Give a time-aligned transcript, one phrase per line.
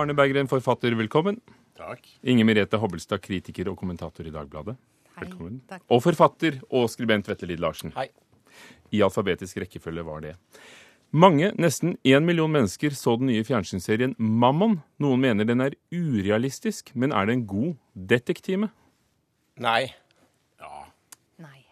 [0.00, 1.40] Arne Berggren, forfatter, velkommen.
[1.76, 2.06] Takk.
[2.24, 4.76] Inger Merete Hobbelstad, kritiker og kommentator i Dagbladet.
[5.16, 5.60] Hei, Velkommen.
[5.68, 5.82] takk.
[5.92, 7.92] Og forfatter og skribent Vetle Lid Larsen.
[7.96, 8.08] Hei.
[8.92, 10.34] I alfabetisk rekkefølge var det.
[11.12, 14.78] Mange, nesten én million mennesker, så den nye fjernsynsserien Mammon.
[15.02, 18.70] Noen mener den er urealistisk, men er det en god detektime?
[19.58, 19.90] Nei.
[20.62, 20.84] Ja.
[21.42, 21.64] Nei.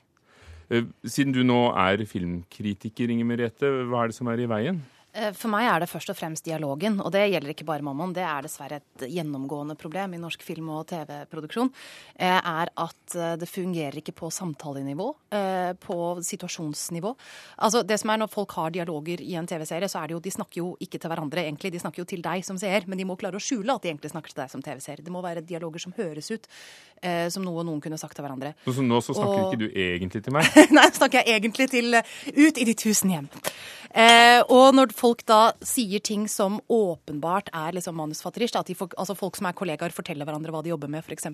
[0.71, 4.83] Eh, Siden du nå er filmkritiker, Inger Merete, hva er det som er i veien?
[5.15, 8.13] Eh, For meg er det først og fremst dialogen, og det gjelder ikke bare Mammon.
[8.15, 11.71] Det er dessverre et gjennomgående problem i norsk film- og TV-produksjon.
[12.19, 15.09] eh, Er at eh, det fungerer ikke på samtalenivå,
[15.81, 17.15] på situasjonsnivå.
[17.59, 20.21] Altså det som er Når folk har dialoger i en TV-serie, så er det jo
[20.21, 21.73] de snakker jo ikke til hverandre, egentlig.
[21.73, 23.89] De snakker jo til deg som seer, men de må klare å skjule at de
[23.91, 25.03] egentlig snakker til deg som TV-seer.
[25.03, 26.47] Det må være dialoger som høres ut
[27.31, 28.55] som noe noen kunne sagt til hverandre.
[28.65, 30.45] Så, så nå så snakker Og- ikke du egentlig til meg.
[30.75, 33.29] Nei, snakker jeg egentlig til ut i de tusen hjem.
[33.95, 39.17] Eh, og når folk da sier ting som åpenbart er liksom manusfatterisk, at folk, altså
[39.19, 41.31] folk som er kollegaer forteller hverandre hva de jobber med, f.eks.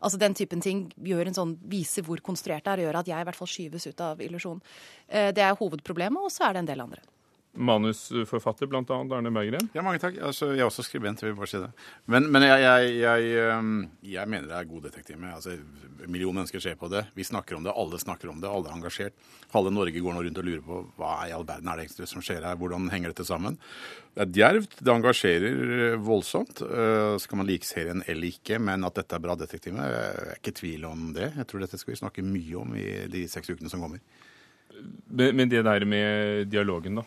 [0.00, 3.12] Altså den typen ting gjør en sånn, viser hvor konstruert det er, og gjør at
[3.12, 4.62] jeg i hvert fall skyves ut av illusjon.
[5.08, 7.04] Eh, det er hovedproblemet, og så er det en del andre.
[7.56, 9.68] Manusforfatter, annet Arne Berggren.
[9.74, 10.18] Ja, mange takk.
[10.22, 11.70] Altså, jeg er også skribent, vil bare si det.
[12.06, 13.62] Men, men jeg, jeg, jeg,
[14.12, 15.32] jeg mener det er god detektime.
[15.34, 17.06] Altså, en million mennesker ser på det.
[17.16, 19.16] Vi snakker om det, alle snakker om det, alle er engasjert.
[19.54, 22.08] Halve Norge går nå rundt og lurer på hva i all verden er det egentlig
[22.10, 23.56] som skjer her, hvordan henger dette sammen.
[24.16, 26.62] Det er djervt, det engasjerer øh, voldsomt.
[26.66, 29.98] Øh, Så kan man like serien eller ikke, men at dette er bra detektiv, jeg
[30.02, 31.32] er ikke i tvil om det.
[31.36, 34.00] Jeg tror dette skal vi snakke mye om i de seks ukene som kommer.
[35.08, 37.06] Men men det der med dialogen, da.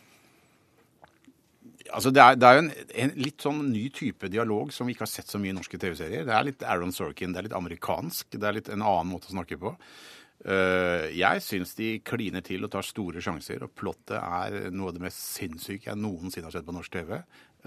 [1.96, 2.72] Altså det, er, det er jo en,
[3.04, 5.80] en litt sånn ny type dialog som vi ikke har sett så mye i norske
[5.82, 6.28] TV-serier.
[6.28, 9.32] Det er litt Aaron Sorkin, det er litt amerikansk, det er litt en annen måte
[9.32, 9.74] å snakke på.
[10.40, 14.96] Uh, jeg syns de kliner til og tar store sjanser, og plottet er noe av
[14.96, 17.18] det mest sinnssyke jeg noensinne har sett på norsk TV.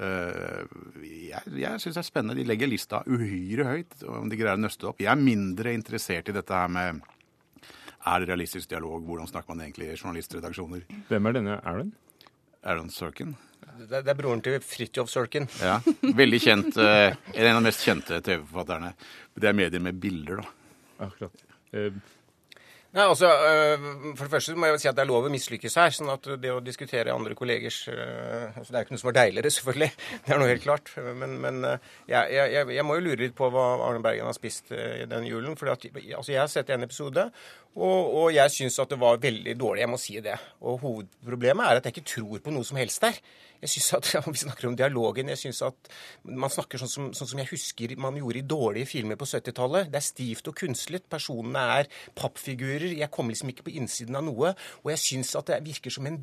[0.01, 0.63] Uh,
[1.05, 2.39] jeg jeg syns det er spennende.
[2.41, 5.03] De legger lista uhyre høyt, om de greier å nøste opp.
[5.05, 7.03] Jeg er mindre interessert i dette her med
[8.03, 9.05] er det realistisk dialog?
[9.07, 10.89] Hvordan snakker man egentlig i journalistredaksjoner?
[11.11, 11.93] Hvem er denne Aaron?
[12.65, 13.35] Aaron Sorkin.
[13.83, 15.49] Det, det er broren til Fridtjof Sorkin.
[15.63, 16.77] Ja, Veldig kjent.
[16.79, 18.93] eh, En av de mest kjente TV-forfatterne.
[19.35, 21.07] Det er medier med bilder, da.
[21.09, 21.47] Akkurat.
[21.73, 21.91] Eh,
[22.93, 23.85] Nei, altså, øh,
[24.19, 25.95] For det første må jeg si at det er lov å mislykkes her.
[25.97, 29.09] sånn at det å diskutere andre kollegers øh, altså Det er jo ikke noe som
[29.09, 29.89] er deiligere, selvfølgelig.
[30.27, 30.91] Det er noe helt klart.
[31.17, 31.79] Men, men øh,
[32.13, 35.25] jeg, jeg, jeg- må jo lure litt på hva Arne Bergen har spist i den
[35.25, 35.57] julen.
[35.57, 37.31] For altså, jeg har sett en episode,
[37.73, 39.81] og, og jeg syns at det var veldig dårlig.
[39.81, 40.37] Jeg må si det.
[40.61, 43.17] Og hovedproblemet er at jeg ikke tror på noe som helst der.
[43.63, 45.31] Jeg synes at, ja, Vi snakker om dialogen.
[45.33, 45.93] Jeg synes at
[46.25, 49.91] man snakker sånn som, sånn som jeg husker man gjorde i dårlige filmer på 70-tallet.
[49.93, 51.07] Det er stivt og kunstlet.
[51.11, 52.91] Personene er pappfigurer.
[52.99, 54.53] Jeg kommer liksom ikke på innsiden av noe.
[54.83, 56.19] Og jeg syns at det virker som en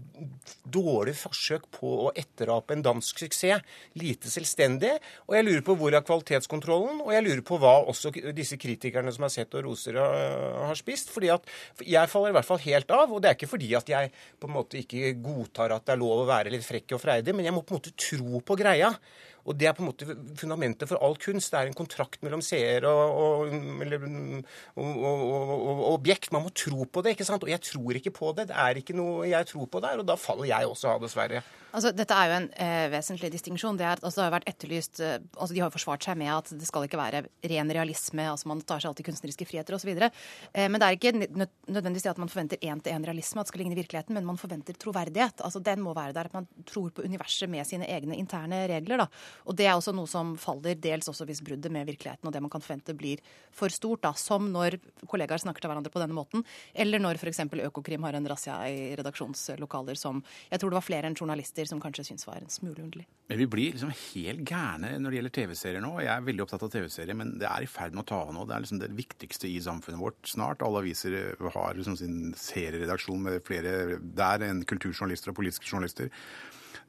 [0.68, 3.64] dårlig forsøk på å etterape en dansk suksess.
[3.98, 4.92] Lite selvstendig.
[5.30, 9.14] Og jeg lurer på hvor er kvalitetskontrollen, og jeg lurer på hva også disse kritikerne
[9.16, 11.10] som har sett og roser, har, har spist.
[11.14, 11.39] fordi at
[11.86, 13.14] jeg faller i hvert fall helt av.
[13.14, 16.04] Og det er ikke fordi at jeg på en måte ikke godtar at det er
[16.04, 18.60] lov å være litt frekk og freidig, men jeg må på en måte tro på
[18.60, 18.94] greia.
[19.50, 20.06] Og det er på en måte
[20.38, 21.50] fundamentet for all kunst.
[21.54, 26.34] Det er en kontrakt mellom seer og, og, og objekt.
[26.36, 27.46] Man må tro på det, ikke sant?
[27.48, 28.50] Og jeg tror ikke på det.
[28.52, 31.42] Det er ikke noe jeg tror på der, og da faller jeg også av, dessverre.
[31.70, 33.78] Altså, dette er jo en eh, vesentlig distinksjon.
[33.78, 36.50] Det, er, altså, det har vært etterlyst eh, altså, De har forsvart seg med at
[36.58, 37.22] det skal ikke være
[37.52, 38.26] ren realisme.
[38.32, 39.92] altså Man tar seg alltid kunstneriske friheter osv.
[39.94, 43.54] Eh, men det er ikke nød- nødvendigvis det at man forventer én-til-én realisme, at det
[43.54, 45.44] skal ligne virkeligheten, men man forventer troverdighet.
[45.46, 46.32] altså Den må være der.
[46.32, 49.04] At man tror på universet med sine egne interne regler.
[49.04, 49.08] da.
[49.46, 52.42] Og det er også noe som faller dels også hvis bruddet med virkeligheten og det
[52.42, 53.22] man kan forvente blir
[53.52, 54.02] for stort.
[54.02, 56.44] da, Som når kollegaer snakker til hverandre på denne måten,
[56.74, 57.46] eller når f.eks.
[57.70, 61.82] Økokrim har en razzia i redaksjonslokaler som jeg tror det var flere enn journalister som
[61.84, 63.08] kanskje syns var en smule underlig.
[63.30, 65.92] Men vi blir liksom helt gærne når det gjelder TV-serier nå.
[66.02, 68.32] Jeg er veldig opptatt av TV-serier, men det er i ferd med å ta av
[68.36, 68.46] nå.
[68.48, 70.64] Det er liksom det viktigste i samfunnet vårt snart.
[70.66, 76.14] Alle aviser har liksom sin serieredaksjon med flere der enn kulturjournalister og politiske journalister.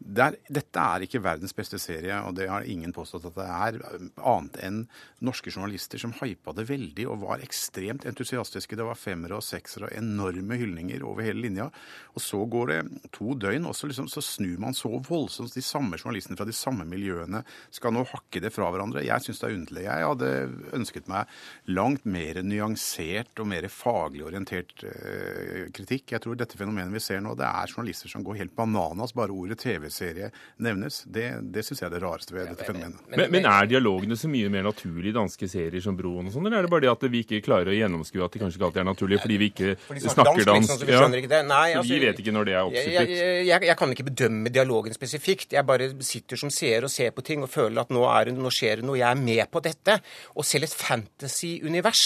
[0.01, 3.45] Det er, dette er ikke verdens beste serie, og det har ingen påstått at det
[3.47, 3.77] er,
[4.17, 4.79] annet enn
[5.21, 8.79] norske journalister som hypa det veldig og var ekstremt entusiastiske.
[8.81, 11.69] Det var femmere og seksere og enorme hyldninger over hele linja.
[12.15, 12.79] Og så går det
[13.13, 15.53] to døgn, og så, liksom, så snur man så voldsomt.
[15.53, 19.05] De samme journalistene fra de samme miljøene skal nå hakke det fra hverandre.
[19.05, 19.85] Jeg syns det er underlig.
[19.85, 20.33] Jeg hadde
[20.81, 21.37] ønsket meg
[21.77, 26.17] langt mer nyansert og mer faglig orientert eh, kritikk.
[26.17, 29.37] Jeg tror dette fenomenet vi ser nå, det er journalister som går helt bananas bare
[29.37, 30.31] ordet TV TV-serie
[30.63, 33.03] nevnes, det, det syns jeg er det rareste ved dette fenomenet.
[33.11, 36.47] Men, men er dialogene så mye mer naturlige i danske serier som Broen og sånn,
[36.47, 38.69] eller er det bare det at vi ikke klarer å gjennomskue at de kanskje ikke
[38.71, 40.75] alltid er naturlige fordi vi ikke fordi snakker dansk?
[40.87, 41.43] liksom, så vi det.
[41.51, 44.53] Nei, altså, vi vet ikke når det er jeg, jeg, jeg, jeg kan ikke bedømme
[44.53, 45.57] dialogen spesifikt.
[45.57, 48.53] Jeg bare sitter som seer og ser på ting og føler at nå, er nå
[48.55, 48.99] skjer det noe.
[49.01, 49.99] Jeg er med på dette.
[50.37, 52.05] Og selv et fantasy-univers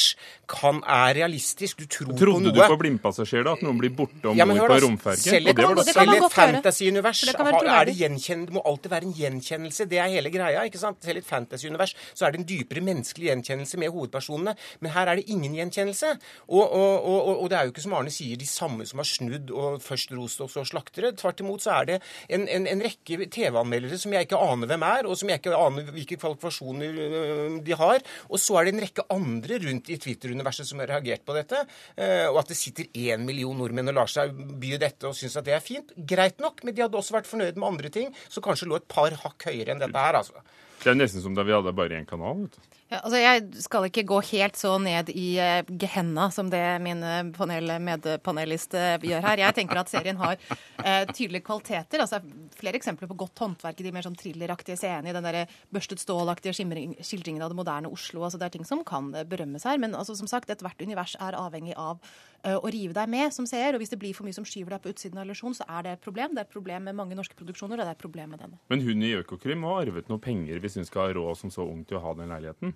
[0.51, 1.83] kan er realistisk.
[1.85, 3.57] Du tror på Trodde du på blindpassasjer, da?
[3.59, 5.23] At noen blir borte om Ja, bord ja, på da, romferge?
[5.25, 7.25] Selv, et, det var det da kan man selv et fantasy-univers
[7.75, 8.47] Er det, troverdig.
[8.47, 9.87] det må alltid være en gjenkjennelse.
[9.91, 10.65] Det er hele greia.
[10.69, 10.99] ikke sant?
[11.05, 14.55] Selv i et fantasy-univers så er det en dypere menneskelig gjenkjennelse med hovedpersonene.
[14.81, 16.15] Men her er det ingen gjenkjennelse.
[16.49, 18.99] Og, og, og, og- og det er jo ikke som Arne sier, de samme som
[19.03, 21.13] har snudd og først rost og så slaktere.
[21.17, 24.83] Tvert imot så er det en, en, en rekke TV-anmeldere som jeg ikke aner hvem
[24.87, 28.01] er, og som jeg ikke aner hvilke kvalifikasjoner øh, de har.
[28.31, 31.65] Og så er det en rekke andre rundt i Twitter-universet som har reagert på dette.
[31.97, 35.37] eh, Og at det sitter én million nordmenn og lar seg by dette og syns
[35.41, 35.93] at det er fint.
[35.97, 38.89] Greit nok, men de hadde også vært fornøyd med andre ting som kanskje lå et
[38.91, 40.45] par hakk høyere enn dette her, altså.
[40.83, 42.45] Det er nesten som da vi hadde bare én kanal.
[42.45, 42.75] vet du.
[43.01, 47.23] Altså jeg skal ikke gå helt så ned i eh, gehenna som det min eh,
[47.37, 49.43] panel, medpanelist eh, gjør her.
[49.45, 52.05] Jeg tenker at serien har eh, tydelige kvaliteter.
[52.05, 52.21] altså
[52.55, 55.11] Flere eksempler på godt håndverk i de mer sånn thrilleraktige scenene.
[55.11, 58.25] I den der børstet stålaktige skildringen av det moderne Oslo.
[58.25, 59.81] altså Det er ting som kan berømmes her.
[59.83, 62.01] Men altså som sagt, ethvert univers er avhengig av
[62.45, 63.75] eh, å rive deg med som seer.
[63.75, 65.87] Og hvis det blir for mye som skyver deg på utsiden av illusjon, så er
[65.87, 66.35] det et problem.
[66.35, 68.61] Det er et problem med mange norske produksjoner, og det er et problem med denne.
[68.73, 71.67] Men hun i Økokrim har arvet noe penger hvis hun skal ha råd som så
[71.67, 72.75] ung til å ha den leiligheten.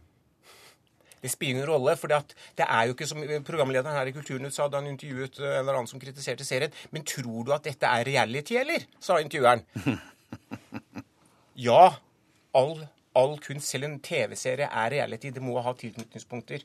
[1.23, 4.69] Det spiller ingen rolle, for det er jo ikke som programlederen her i Kulturnytt sa
[4.70, 6.75] da han intervjuet eh, en eller annen som kritiserte serien.
[6.94, 8.87] Men tror du at dette er reality, eller?
[9.00, 9.65] sa intervjueren.
[11.59, 11.97] Ja.
[12.55, 12.85] All,
[13.19, 15.32] all kunst, selv en TV-serie, er reality.
[15.35, 16.62] Det må ha tilknytningspunkter.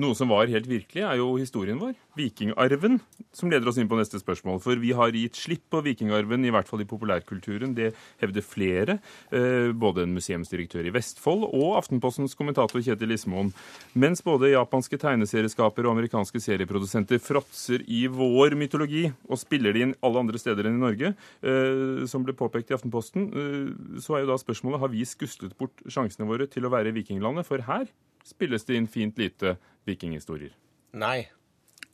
[0.00, 1.92] Noe som var helt virkelig, er jo historien vår.
[2.16, 2.98] Vikingarven,
[3.36, 4.60] som leder oss inn på neste spørsmål.
[4.64, 7.74] For vi har gitt slipp på vikingarven, i hvert fall i populærkulturen.
[7.76, 7.90] Det
[8.22, 8.98] hevder flere.
[9.30, 13.52] eh, Både en museumsdirektør i Vestfold og Aftenpostens kommentator Kjetil Lismoen.
[13.94, 19.96] Mens både japanske tegneserieskapere og amerikanske serieprodusenter fråtser i vår mytologi og spiller det inn
[20.00, 21.14] alle andre steder enn i Norge,
[21.44, 25.56] eh, som ble påpekt i Aftenposten, eh, så er jo da spørsmålet har vi skuslet
[25.58, 27.44] bort sjansene våre til å være vikinglandet.
[27.44, 27.90] For her
[28.24, 29.56] spilles det inn fint lite
[29.88, 30.52] vikinghistorier.
[30.92, 31.28] Nei.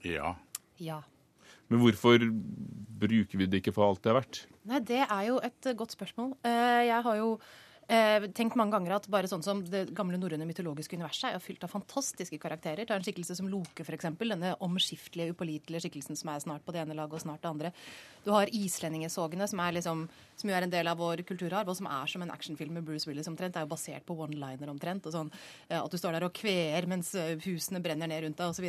[0.05, 0.35] Ja.
[0.81, 1.01] Ja.
[1.69, 2.19] Men hvorfor
[3.01, 4.41] bruker vi det ikke for alt det er verdt?
[4.71, 6.35] Nei, det er jo et godt spørsmål.
[6.47, 7.33] Eh, Jeg har jo
[7.89, 11.65] eh, tenkt mange ganger at bare sånn som det gamle norrøne mytologiske universet er fylt
[11.67, 12.87] av fantastiske karakterer.
[12.89, 14.11] Ta en skikkelse som Loke, f.eks.
[14.19, 17.73] Denne omskiftelige, upålitelige skikkelsen som er snart på det ene laget og snart det andre.
[18.27, 20.01] Du har islendingesågene, som, liksom,
[20.35, 22.87] som jo er en del av vår kulturarv, og som er som en actionfilm med
[22.89, 23.55] Bruce Willis omtrent.
[23.55, 25.07] Det er jo basert på one-liner omtrent.
[25.07, 25.31] sånn,
[25.69, 28.67] eh, At du står der og kveer mens eh, husene brenner ned rundt deg osv.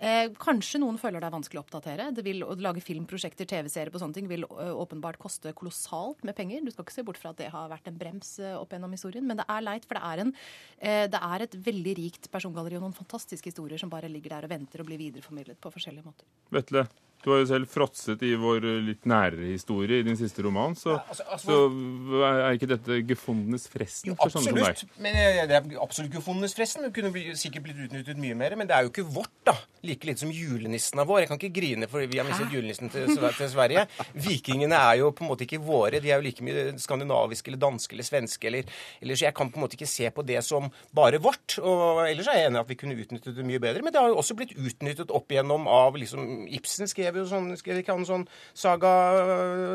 [0.00, 2.08] Eh, kanskje noen føler det er vanskelig å oppdatere.
[2.16, 6.64] Det vil, å lage filmprosjekter, TV-serier på sånne ting vil åpenbart koste kolossalt med penger.
[6.64, 9.26] Du skal ikke se bort fra at det har vært en brems opp gjennom historien.
[9.26, 10.32] Men det er leit, for det er, en,
[10.78, 14.48] eh, det er et veldig rikt persongalleri og noen fantastiske historier som bare ligger der
[14.48, 16.28] og venter og blir videreformidlet på forskjellige måter.
[16.54, 16.86] Vetle,
[17.24, 20.98] du har jo selv fråtset i vår litt nærere historie i din siste roman, så,
[21.08, 24.82] altså- altså- så er ikke dette gefundenes fresten for sånne som deg?
[25.02, 26.84] Men eh, det er absolutt gefundenes fresten.
[26.86, 28.56] Det kunne bli, sikkert blitt utnyttet mye mer.
[28.56, 29.56] Men det er jo ikke vårt, da.
[29.86, 31.20] Like lite som julenissen er vår.
[31.24, 33.86] Jeg kan ikke grine fordi vi har mistet julenissen til, til Sverige.
[34.14, 36.00] Vikingene er jo på en måte ikke våre.
[36.02, 38.70] De er jo like mye skandinaviske eller danske eller svenske eller,
[39.02, 41.58] eller Så jeg kan på en måte ikke se på det som bare vårt.
[41.62, 43.82] Og ellers er jeg enig i at vi kunne utnyttet det mye bedre.
[43.82, 47.48] Men det har jo også blitt utnyttet opp igjennom av liksom Ibsen skrev jo sånn,
[47.58, 48.26] skrev ikke han sånn
[48.56, 48.92] saga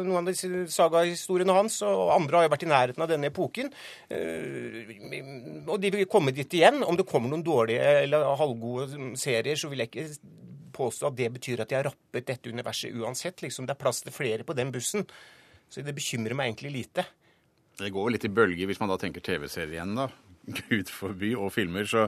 [0.06, 3.72] Noen av disse sagahistoriene hans, og andre har jo vært i nærheten av denne epoken.
[4.12, 4.94] Eh,
[5.66, 6.82] og de vil komme dit igjen.
[6.86, 10.08] Om det kommer noen dårlige eller halvgode serier, så vil jeg ikke
[10.76, 13.44] påstå at det betyr at de har rappet dette universet uansett.
[13.44, 15.06] Liksom, det er plass til flere på den bussen.
[15.72, 17.06] Så det bekymrer meg egentlig lite.
[17.80, 20.10] Det går jo litt i bølger hvis man da tenker TV-serien, da.
[20.70, 21.88] Gud forby, og filmer.
[21.88, 22.08] Så,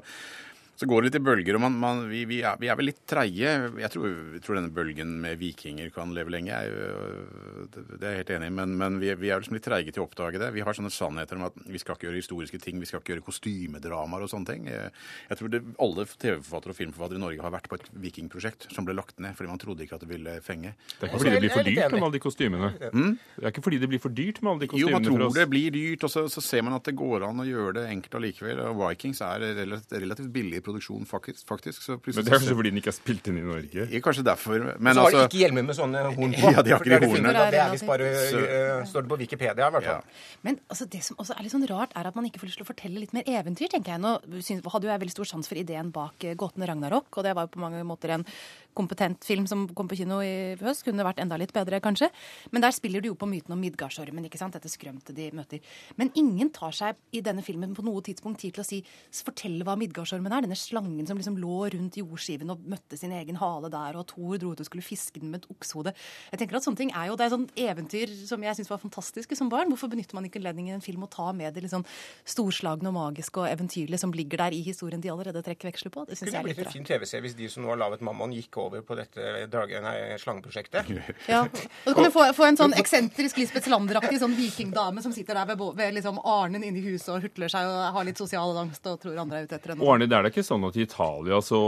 [0.75, 1.57] så går det litt i bølger.
[1.57, 3.51] Og man, man, vi, vi, er, vi er vel litt treige.
[3.77, 6.49] Jeg tror, tror denne bølgen med vikinger kan leve lenge.
[6.49, 8.55] Jeg, øh, det, det er jeg helt enig i.
[8.57, 10.49] Men, men vi, vi er liksom litt treige til å oppdage det.
[10.55, 12.81] Vi har sånne sannheter om at vi skal ikke gjøre historiske ting.
[12.81, 14.65] Vi skal ikke gjøre kostymedramaer og sånne ting.
[14.71, 14.89] Jeg,
[15.29, 18.89] jeg tror det, alle TV-forfattere og filmforfattere i Norge har vært på et vikingprosjekt som
[18.89, 20.73] ble lagt ned fordi man trodde ikke at det ville fenge.
[20.73, 22.71] Det er ikke Altså, fordi det blir for dyrt med alle de kostymene.
[22.81, 24.89] Det er ikke fordi det blir for dyrt med alle de kostymene.
[24.89, 25.37] Jo, man tror oss.
[25.37, 27.85] det blir dyrt, og så, så ser man at det går an å gjøre det
[27.93, 28.63] enkelt allikevel.
[28.81, 31.45] Vikings er relativt, relativt billig produksjon, faktisk.
[31.47, 31.81] faktisk.
[31.83, 33.87] Så Men det er kanskje fordi den ikke er spilt inn i Norge?
[34.03, 34.63] Kanskje derfor.
[34.79, 36.51] Men så har de altså ikke hjelmer med sånne horn på.
[36.55, 37.33] Ja, de har ikke de hornene.
[37.33, 37.45] det.
[37.53, 39.99] Det er visst bare Så- øh, står det på Wikipedia, i hvert ja.
[39.99, 40.03] fall.
[40.43, 42.57] Men altså, det som også er litt sånn rart, er at man ikke får lyst
[42.61, 44.01] til å fortelle litt mer eventyr, tenker jeg.
[44.03, 47.23] Nå synes, hadde jo jeg veldig stor sans for ideen bak eh, Gåten Ragnarok, og
[47.23, 48.25] det var jo på mange måter en
[48.73, 50.83] kompetent film som kom på kino i høst.
[50.85, 52.09] Kunne vært enda litt bedre, kanskje.
[52.51, 54.55] Men der spiller du jo på myten om Midgardsormen, ikke sant?
[54.57, 55.61] Dette skrømte de møter.
[55.97, 58.81] Men ingen tar seg i denne filmen på noe tidspunkt tid til å si
[59.23, 60.47] fortelle hva Midgardsormen er.
[60.53, 64.37] Denne slangen som liksom lå rundt jordskiven og møtte sin egen hale der, og Thor
[64.37, 65.93] dro ut og skulle fiske den med et oksehode.
[66.31, 68.81] Jeg tenker at sånne ting er jo Det er sånn eventyr som jeg syns var
[68.81, 69.71] fantastiske som barn.
[69.71, 71.85] Hvorfor benytter man ikke anledningen i en film å ta med det litt sånn
[72.27, 76.05] storslagne og magiske og eventyrlige som ligger der i historien de allerede trekker veksler på?
[76.05, 76.77] Det Det syns kunne jeg er blitt litt en rart.
[76.77, 79.95] fin TV-serie hvis de som nå har laget Mammon, gikk over på dette drage, nei,
[80.21, 80.93] slangeprosjektet.
[81.33, 81.45] Ja.
[81.47, 85.37] Og så kan du få, få en sånn eksentrisk Lisbeth Salander-aktig sånn vikingdame som sitter
[85.39, 88.57] der ved, ved liksom arnen inne i huset og hutler seg og har litt sosial
[88.59, 89.87] angst og tror andre er ute etter henne.
[89.87, 91.59] Arne, det er da ikke sånn at i Italia så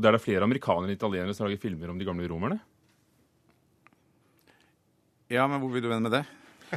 [0.00, 2.60] Det er da flere amerikanere og italienere som lager filmer om de gamle romerne?
[5.32, 6.24] Ja, men hvor vil du vende med det?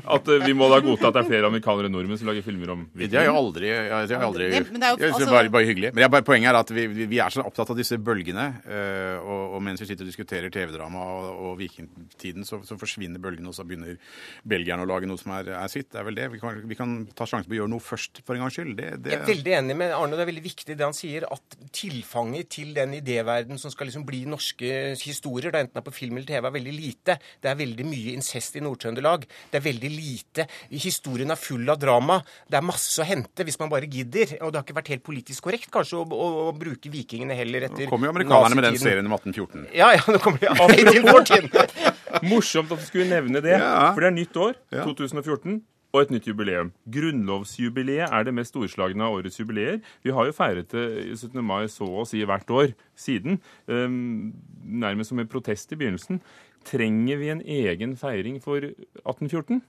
[0.04, 2.44] At eh, vi må da godta at det er flere amerikanere enn nordmenn som lager
[2.46, 5.32] filmer om Det har jeg aldri, jeg, jeg har aldri men det er jo- altså-
[5.32, 5.94] bare, bare hyggelig.
[5.94, 8.46] Men jeg, bare, poenget er at vi, vi, er så opptatt av disse bølgene.
[8.68, 13.22] øh, og, og mens vi sitter og diskuterer TV-drama og, og vikingtiden, så, så forsvinner
[13.24, 13.98] bølgene, og så begynner
[14.44, 15.92] belgierne å lage noe som er, er sitt.
[15.94, 16.28] Det er vel det.
[16.36, 18.76] Vi kan, vi kan ta sjansen på å gjøre noe først, for en gangs skyld.
[18.80, 20.20] Det, det, Jeg er veldig enig med Arne.
[20.20, 24.06] Det er veldig viktig det han sier, at tilfanget til den idéverden som skal liksom
[24.08, 27.18] bli norske historier, da enten det er på film eller TV, er veldig lite.
[27.42, 29.26] Det er veldig mye incest i Nord-Trøndelag.
[29.52, 32.20] Det er veldig lite Historien er full av drama.
[32.50, 34.36] Det er masse å hente hvis man bare gidder.
[34.42, 37.68] Og det har ikke vært helt politisk korrekt kanskje å, å, å bruke vikingene heller
[37.70, 39.70] etter Nå kommer jo amerikanerne med den serien om 1814.
[39.76, 41.50] Ja, ja, nå kommer de ja, til vår tid.
[42.32, 43.92] Morsomt at du skulle nevne det, Ja.
[43.94, 45.62] for det er nytt år, 2014.
[45.96, 46.74] Og et nytt jubileum.
[46.92, 49.78] Grunnlovsjubileet er det mest storslagne av årets jubileer.
[50.04, 51.40] Vi har jo feiret det i 17.
[51.40, 53.40] mai så å si hvert år siden,
[53.72, 56.20] um, nærmest som en protest i begynnelsen.
[56.68, 59.62] Trenger vi en egen feiring for 1814?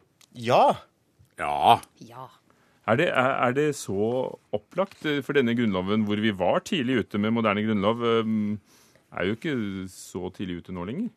[0.48, 0.80] Ja.
[1.38, 1.78] Ja.
[2.02, 2.26] Ja.
[2.90, 4.10] Er det, er, er det så
[4.54, 8.56] opplagt eh, for denne grunnloven, hvor vi var tidlig ute med moderne grunnlov, um,
[9.14, 9.54] er jo ikke
[9.90, 11.10] så tidlig ute nå lenger?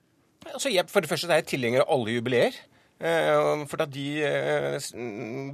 [0.50, 2.58] Altså, jeg, for det første er jeg tilhenger av alle jubileer.
[3.00, 4.75] Eh, for at de eh,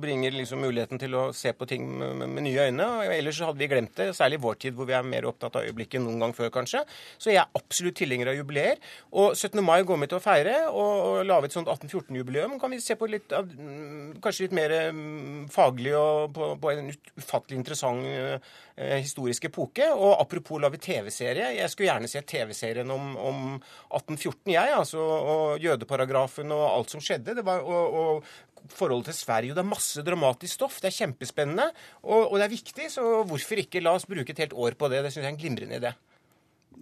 [0.02, 2.88] bringer liksom muligheten til å se på ting med, nye øyne.
[3.14, 5.68] Ellers hadde vi glemt det, særlig i vår tid hvor vi er mer opptatt av
[5.68, 6.82] øyeblikket enn noen gang før, kanskje.
[7.22, 8.82] Så jeg er absolutt tilhenger av jubileer.
[9.14, 9.62] Og 17.
[9.62, 12.98] mai går vi til å feire, og, og lage et sånt 1814-jubileum kan vi se
[12.98, 16.90] på litt mm, kanskje litt mer mm, faglig og på, på en
[17.22, 19.88] ufattelig interessant eh, historisk epoke.
[19.94, 24.74] Og apropos lage TV-serie, jeg skulle gjerne se TV-serien om, om 1814, jeg.
[24.79, 27.38] altså, Og jødeparagrafen og alt som skjedde.
[27.39, 29.53] Det var, og, og forholdet til Sverige.
[29.53, 30.82] og Det er masse dramatisk stoff.
[30.82, 31.70] Det er kjempespennende,
[32.03, 32.89] og, og det er viktig.
[32.91, 35.03] Så hvorfor ikke la oss bruke et helt år på det?
[35.05, 35.96] Det syns jeg er en glimrende idé.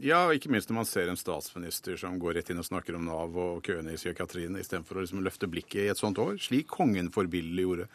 [0.02, 3.06] Ja, ikke minst når man ser en statsminister som går rett inn og snakker om
[3.06, 6.72] Nav og køene i psykiatrien, istedenfor å liksom løfte blikket i et sånt år, slik
[6.72, 7.88] kongen forbilledlig gjorde.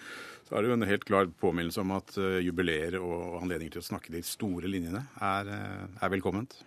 [0.49, 3.85] Så er det jo en helt klar påminnelse om at uh, jubileer og anledninger til
[3.85, 6.61] å snakke de store linjene er, uh, er velkomment.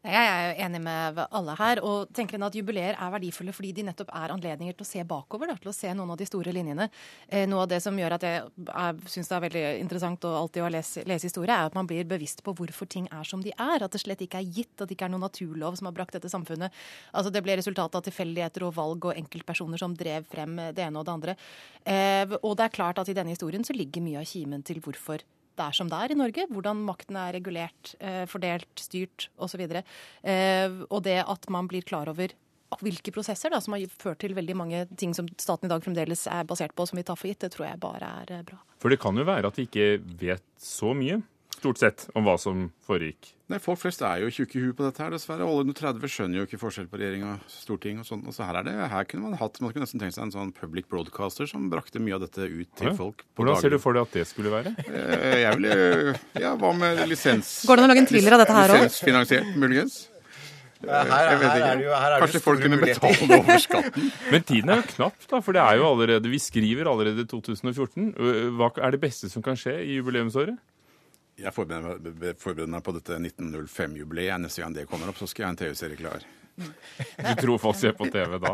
[0.00, 4.08] Jeg er enig med alle her, og tenker at jubileer er verdifulle fordi de nettopp
[4.16, 6.86] er anledninger til å se bakover, da, til å se noen av de store linjene.
[7.28, 10.64] Eh, noe av det som gjør at jeg syns det er veldig interessant å alltid
[10.64, 13.52] å lese, lese historie, er at man blir bevisst på hvorfor ting er som de
[13.52, 13.84] er.
[13.84, 16.16] At det slett ikke er gitt, at det ikke er noen naturlov som har brakt
[16.16, 16.72] dette samfunnet.
[17.12, 21.02] Altså Det ble resultatet av tilfeldigheter og valg og enkeltpersoner som drev frem det ene
[21.02, 21.36] og det andre.
[21.84, 24.80] Eh, og det er klart at i denne historien så ligger mye av kimen til
[24.80, 25.20] hvorfor
[25.60, 26.46] det er som det er i Norge.
[26.50, 29.66] Hvordan makten er regulert, eh, fordelt, styrt osv.
[29.70, 32.34] Eh, og det at man blir klar over
[32.78, 36.26] hvilke prosesser da, som har ført til veldig mange ting som staten i dag fremdeles
[36.30, 38.60] er basert på, som vi tar for gitt, det tror jeg bare er eh, bra.
[38.80, 39.88] For det kan jo være at vi ikke
[40.20, 41.20] vet så mye,
[41.60, 43.34] stort sett, om hva som foregikk.
[43.50, 45.42] Nei, Folk flest er jo tjukke i huet på dette her, dessverre.
[45.42, 48.20] Alle under 30 skjønner jo ikke forskjell på regjering og storting og sånn.
[48.30, 50.34] Og så her er det, her kunne man hatt, man kunne nesten tenkt seg en
[50.36, 52.94] sånn public broadcaster som brakte mye av dette ut til Ja.
[52.94, 53.24] folk.
[53.34, 54.74] på Hvordan ser du for deg at det skulle være?
[54.86, 57.66] Eh, Jeg vil, Ja, hva med lisens...
[57.66, 58.86] Går det an å lage en thriller av dette her også?
[58.86, 59.98] Lisensfinansiert, muligens?
[60.80, 63.58] Her, her, her er det jo, her er Kanskje jo folk kunne betale det over
[63.60, 64.06] skatten?
[64.32, 68.06] Men tiden er jo knapp, da, for det er jo allerede, vi skriver allerede 2014.
[68.56, 70.56] Hva er det beste som kan skje i jubileumsåret?
[71.40, 74.40] Jeg forbereder meg, forbereder meg på dette 1905-jubileet.
[74.42, 76.28] Neste gang det kommer opp, så skal jeg ha en TV-serie klar.
[77.16, 78.50] Du tror folk ser på TV da?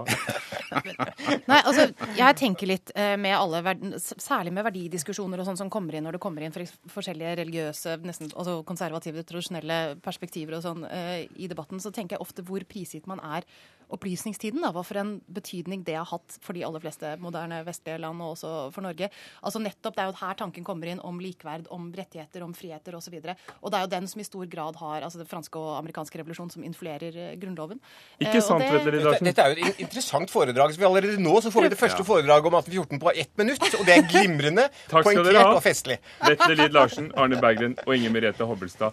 [1.50, 5.70] Nei, altså, jeg tenker litt eh, med alle, verden, særlig med verdidiskusjoner og sånn som
[5.72, 10.66] kommer inn når det kommer inn for forskjellige religiøse, nesten altså konservative, tradisjonelle perspektiver og
[10.66, 13.46] sånn eh, i debatten, så tenker jeg ofte hvor prisgitt man er
[13.92, 18.00] opplysningstiden, da, hva for en betydning det har hatt for de aller fleste moderne vestlige
[18.02, 19.08] land, og også for Norge.
[19.42, 22.94] Altså nettopp, Det er jo her tanken kommer inn om likeverd, om rettigheter, om friheter
[22.98, 23.14] osv.
[23.14, 25.56] Og, så og det er jo den som i stor grad har altså det franske
[25.58, 27.80] og amerikanske revolusjon som influerer eh, Grunnloven.
[28.20, 30.72] Ikke Eh, sant, det- Vetle Dette, dette er jo et interessant foredrag.
[30.74, 33.62] så vi Allerede nå så får vi det første foredraget om 1814 på ett minutt.
[33.80, 35.98] Og det er glimrende, poengtert og festlig.
[36.22, 38.92] Vetle Lid Larsen, Arne Berggren og Inger Merete Hobbelstad.